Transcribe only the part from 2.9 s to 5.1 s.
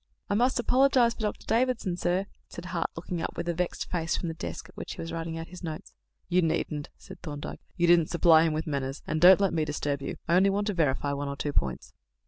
looking up with a vexed face from the desk at which he